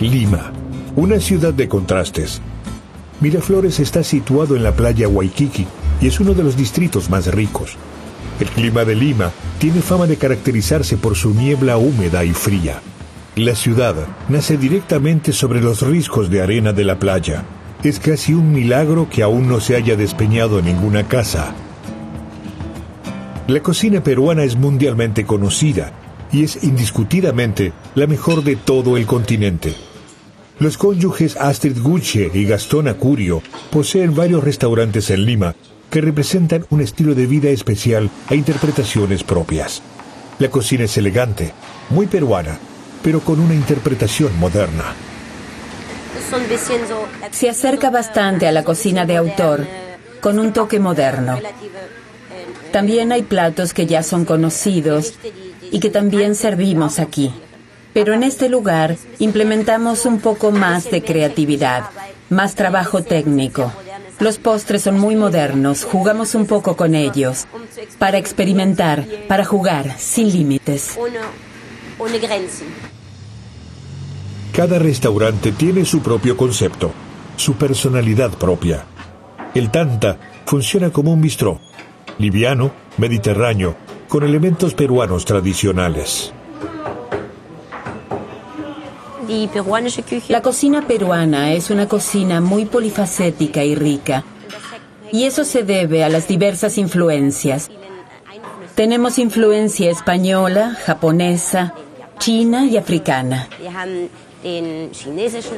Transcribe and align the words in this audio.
Lima, 0.00 0.52
una 0.94 1.18
ciudad 1.18 1.52
de 1.52 1.68
contrastes. 1.68 2.40
Miraflores 3.20 3.80
está 3.80 4.04
situado 4.04 4.54
en 4.54 4.62
la 4.62 4.70
playa 4.70 5.08
Waikiki 5.08 5.66
y 6.00 6.06
es 6.06 6.20
uno 6.20 6.34
de 6.34 6.44
los 6.44 6.56
distritos 6.56 7.10
más 7.10 7.26
ricos. 7.26 7.74
El 8.38 8.46
clima 8.46 8.84
de 8.84 8.94
Lima 8.94 9.32
tiene 9.58 9.80
fama 9.80 10.06
de 10.06 10.16
caracterizarse 10.16 10.96
por 10.98 11.16
su 11.16 11.34
niebla 11.34 11.78
húmeda 11.78 12.24
y 12.24 12.32
fría. 12.32 12.80
La 13.34 13.56
ciudad 13.56 13.96
nace 14.28 14.56
directamente 14.56 15.32
sobre 15.32 15.60
los 15.60 15.82
riscos 15.82 16.30
de 16.30 16.42
arena 16.42 16.72
de 16.72 16.84
la 16.84 17.00
playa. 17.00 17.42
Es 17.82 17.98
casi 17.98 18.34
un 18.34 18.52
milagro 18.52 19.08
que 19.10 19.24
aún 19.24 19.48
no 19.48 19.58
se 19.58 19.74
haya 19.74 19.96
despeñado 19.96 20.62
ninguna 20.62 21.08
casa. 21.08 21.56
La 23.48 23.60
cocina 23.60 24.00
peruana 24.00 24.44
es 24.44 24.54
mundialmente 24.54 25.26
conocida 25.26 25.92
y 26.30 26.44
es 26.44 26.62
indiscutidamente 26.62 27.72
la 27.96 28.06
mejor 28.06 28.44
de 28.44 28.54
todo 28.54 28.96
el 28.96 29.04
continente. 29.06 29.87
Los 30.60 30.76
cónyuges 30.76 31.36
Astrid 31.36 31.80
Gucci 31.80 32.30
y 32.34 32.44
Gastón 32.44 32.88
Acurio 32.88 33.42
poseen 33.70 34.14
varios 34.14 34.42
restaurantes 34.42 35.08
en 35.10 35.24
Lima 35.24 35.54
que 35.88 36.00
representan 36.00 36.66
un 36.70 36.80
estilo 36.80 37.14
de 37.14 37.26
vida 37.26 37.48
especial 37.48 38.10
e 38.28 38.34
interpretaciones 38.34 39.22
propias. 39.22 39.82
La 40.40 40.50
cocina 40.50 40.84
es 40.84 40.96
elegante, 40.96 41.52
muy 41.90 42.08
peruana, 42.08 42.58
pero 43.02 43.20
con 43.20 43.38
una 43.38 43.54
interpretación 43.54 44.36
moderna. 44.38 44.94
Se 47.30 47.48
acerca 47.48 47.90
bastante 47.90 48.48
a 48.48 48.52
la 48.52 48.64
cocina 48.64 49.06
de 49.06 49.16
autor, 49.16 49.64
con 50.20 50.40
un 50.40 50.52
toque 50.52 50.80
moderno. 50.80 51.38
También 52.72 53.12
hay 53.12 53.22
platos 53.22 53.72
que 53.72 53.86
ya 53.86 54.02
son 54.02 54.24
conocidos 54.24 55.14
y 55.70 55.78
que 55.78 55.90
también 55.90 56.34
servimos 56.34 56.98
aquí. 56.98 57.32
Pero 57.98 58.14
en 58.14 58.22
este 58.22 58.48
lugar 58.48 58.96
implementamos 59.18 60.06
un 60.06 60.20
poco 60.20 60.52
más 60.52 60.88
de 60.88 61.02
creatividad, 61.02 61.90
más 62.30 62.54
trabajo 62.54 63.02
técnico. 63.02 63.72
Los 64.20 64.38
postres 64.38 64.82
son 64.82 65.00
muy 65.00 65.16
modernos, 65.16 65.82
jugamos 65.82 66.36
un 66.36 66.46
poco 66.46 66.76
con 66.76 66.94
ellos, 66.94 67.48
para 67.98 68.16
experimentar, 68.16 69.04
para 69.26 69.44
jugar, 69.44 69.98
sin 69.98 70.30
límites. 70.30 70.96
Cada 74.52 74.78
restaurante 74.78 75.50
tiene 75.50 75.84
su 75.84 75.98
propio 75.98 76.36
concepto, 76.36 76.92
su 77.34 77.54
personalidad 77.54 78.30
propia. 78.30 78.84
El 79.56 79.72
Tanta 79.72 80.18
funciona 80.46 80.90
como 80.90 81.12
un 81.12 81.20
bistró, 81.20 81.58
liviano, 82.20 82.70
mediterráneo, 82.96 83.74
con 84.06 84.22
elementos 84.22 84.74
peruanos 84.74 85.24
tradicionales. 85.24 86.32
La 90.28 90.42
cocina 90.42 90.86
peruana 90.86 91.52
es 91.52 91.70
una 91.70 91.86
cocina 91.86 92.40
muy 92.40 92.64
polifacética 92.64 93.62
y 93.62 93.74
rica, 93.74 94.24
y 95.12 95.24
eso 95.24 95.44
se 95.44 95.64
debe 95.64 96.02
a 96.02 96.08
las 96.08 96.28
diversas 96.28 96.78
influencias. 96.78 97.70
Tenemos 98.74 99.18
influencia 99.18 99.90
española, 99.90 100.76
japonesa, 100.86 101.74
china 102.18 102.64
y 102.64 102.76
africana. 102.76 103.48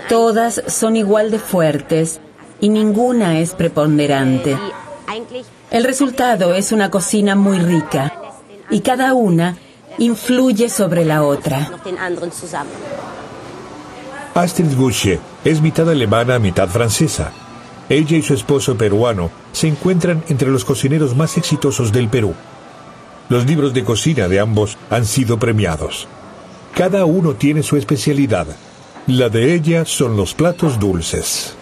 Todas 0.08 0.62
son 0.66 0.96
igual 0.96 1.30
de 1.30 1.38
fuertes 1.38 2.20
y 2.60 2.70
ninguna 2.70 3.38
es 3.38 3.54
preponderante. 3.54 4.56
El 5.70 5.84
resultado 5.84 6.54
es 6.54 6.72
una 6.72 6.90
cocina 6.90 7.36
muy 7.36 7.58
rica 7.58 8.12
y 8.70 8.80
cada 8.80 9.14
una 9.14 9.56
influye 9.98 10.68
sobre 10.68 11.04
la 11.04 11.22
otra. 11.22 11.70
Astrid 14.34 14.76
Gusche 14.76 15.18
es 15.44 15.60
mitad 15.60 15.88
alemana, 15.90 16.38
mitad 16.38 16.68
francesa. 16.68 17.32
Ella 17.88 18.16
y 18.16 18.22
su 18.22 18.32
esposo 18.32 18.76
peruano 18.76 19.30
se 19.52 19.66
encuentran 19.66 20.22
entre 20.28 20.50
los 20.50 20.64
cocineros 20.64 21.16
más 21.16 21.36
exitosos 21.36 21.90
del 21.90 22.08
Perú. 22.08 22.34
Los 23.28 23.44
libros 23.46 23.74
de 23.74 23.82
cocina 23.82 24.28
de 24.28 24.38
ambos 24.38 24.78
han 24.88 25.04
sido 25.04 25.38
premiados. 25.38 26.06
Cada 26.74 27.04
uno 27.04 27.34
tiene 27.34 27.64
su 27.64 27.76
especialidad. 27.76 28.46
La 29.08 29.28
de 29.28 29.52
ella 29.54 29.84
son 29.84 30.16
los 30.16 30.34
platos 30.34 30.78
dulces. 30.78 31.56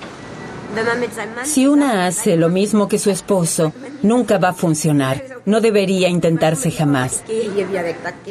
Si 1.45 1.67
una 1.67 2.07
hace 2.07 2.37
lo 2.37 2.49
mismo 2.49 2.89
que 2.89 2.99
su 2.99 3.11
esposo, 3.11 3.73
nunca 4.03 4.39
va 4.39 4.51
a 4.51 4.55
funcionar. 4.55 5.23
No 5.45 5.61
debería 5.61 6.09
intentarse 6.09 6.71
jamás. 6.71 7.23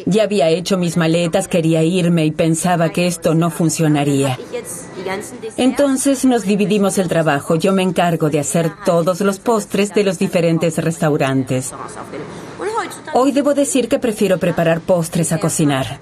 Ya 0.05 0.23
había 0.23 0.49
hecho 0.49 0.77
mis 0.77 0.97
maletas, 0.97 1.47
quería 1.47 1.83
irme 1.83 2.25
y 2.25 2.31
pensaba 2.31 2.89
que 2.89 3.07
esto 3.07 3.33
no 3.33 3.49
funcionaría. 3.49 4.37
Entonces 5.57 6.25
nos 6.25 6.43
dividimos 6.43 6.97
el 6.97 7.07
trabajo. 7.07 7.55
Yo 7.55 7.73
me 7.73 7.83
encargo 7.83 8.29
de 8.29 8.39
hacer 8.39 8.71
todos 8.85 9.21
los 9.21 9.39
postres 9.39 9.93
de 9.93 10.03
los 10.03 10.19
diferentes 10.19 10.77
restaurantes. 10.77 11.73
Hoy 13.13 13.31
debo 13.31 13.53
decir 13.53 13.87
que 13.87 13.99
prefiero 13.99 14.37
preparar 14.37 14.81
postres 14.81 15.31
a 15.31 15.39
cocinar. 15.39 15.99